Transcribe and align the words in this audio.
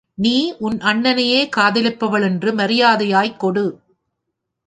நீ 0.13 0.55
உன் 0.59 0.77
அண்ணனையே 0.77 1.49
காதலிப்பவளென்று 1.57 2.53
மரியாதையாய்க் 2.53 3.39
கொடு. 3.39 3.65